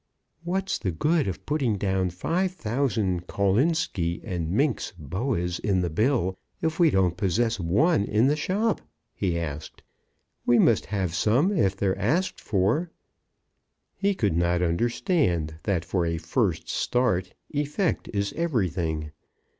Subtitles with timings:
[0.43, 6.79] "What's the good of putting down 5,000 Kolinski and Minx Boas in the bill, if
[6.79, 8.81] we don't possess one in the shop?"
[9.13, 9.83] he asked;
[10.43, 12.89] "we must have some if they're asked for."
[13.95, 19.11] He could not understand that for a first start effect is everything.